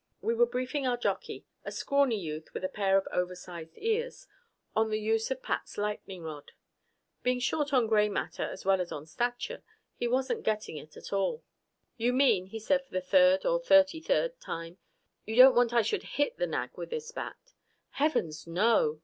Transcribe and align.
We 0.19 0.33
were 0.33 0.47
briefing 0.47 0.87
our 0.87 0.97
jockey 0.97 1.45
a 1.63 1.71
scrawny 1.71 2.17
youth 2.19 2.55
with 2.55 2.63
a 2.63 2.67
pair 2.69 2.97
of 2.97 3.07
oversized 3.11 3.77
ears 3.77 4.25
on 4.75 4.89
the 4.89 4.99
use 4.99 5.29
of 5.29 5.43
Pat's 5.43 5.77
lightening 5.77 6.23
rod. 6.23 6.53
Being 7.21 7.39
short 7.39 7.71
on 7.71 7.85
gray 7.85 8.09
matter 8.09 8.41
as 8.41 8.65
well 8.65 8.81
as 8.81 8.91
on 8.91 9.05
stature, 9.05 9.61
he 9.93 10.07
wasn't 10.07 10.41
getting 10.41 10.75
it 10.75 10.97
at 10.97 11.13
all. 11.13 11.43
"You 11.97 12.13
mean," 12.13 12.47
he 12.47 12.57
said 12.57 12.83
for 12.83 12.93
the 12.93 12.99
third 12.99 13.45
or 13.45 13.59
thirty 13.59 14.01
third 14.01 14.39
time, 14.39 14.79
"you 15.27 15.35
don't 15.35 15.53
want 15.53 15.71
I 15.71 15.83
should 15.83 16.01
hit 16.17 16.37
the 16.37 16.47
nag 16.47 16.75
with 16.79 16.89
this 16.89 17.11
bat?" 17.11 17.53
"Heavens, 17.91 18.47
no!" 18.47 18.99